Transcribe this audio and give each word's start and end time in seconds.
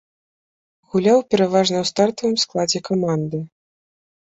Гуляў 0.95 1.19
пераважна 1.35 1.77
ў 1.83 1.91
стартавым 1.91 2.37
складзе 2.47 2.79
каманды. 2.91 3.45